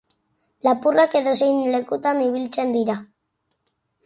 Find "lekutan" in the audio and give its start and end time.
1.75-2.23